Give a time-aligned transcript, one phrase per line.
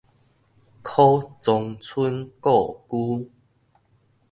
[0.03, 0.03] 許
[1.41, 3.29] 藏春故居